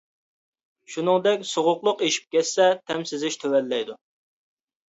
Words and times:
شۇنىڭدەك 0.93 1.45
سوغۇقلۇق 1.49 2.01
ئېشىپ 2.07 2.25
كەتسە 2.37 2.67
تەم 2.89 3.07
سىزىش 3.13 3.39
تۆۋەنلەيدۇ. 3.45 3.99